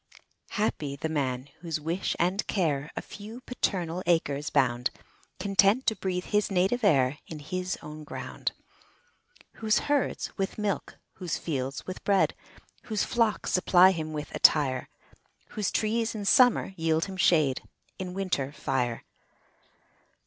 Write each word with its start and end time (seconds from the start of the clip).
Happy 0.53 0.95
the 0.95 1.07
man, 1.07 1.47
whose 1.59 1.79
wish 1.79 2.15
and 2.17 2.47
care 2.47 2.89
A 2.95 3.03
few 3.03 3.39
paternal 3.41 4.01
acres 4.07 4.49
bound, 4.49 4.89
Content 5.39 5.85
to 5.85 5.95
breathe 5.95 6.23
his 6.23 6.49
native 6.49 6.83
air 6.83 7.19
In 7.27 7.37
his 7.37 7.77
own 7.83 8.03
ground. 8.03 8.51
Whose 9.57 9.77
herds 9.77 10.35
with 10.39 10.57
milk, 10.57 10.97
whose 11.17 11.37
fields 11.37 11.85
with 11.85 12.03
bread, 12.03 12.33
Whose 12.85 13.03
flocks 13.03 13.51
supply 13.51 13.91
him 13.91 14.11
with 14.11 14.33
attire; 14.33 14.89
Whose 15.49 15.69
trees 15.69 16.15
in 16.15 16.25
summer 16.25 16.73
yield 16.77 17.05
him 17.05 17.15
shade 17.15 17.61
In 17.99 18.15
winter, 18.15 18.51
fire. 18.51 19.03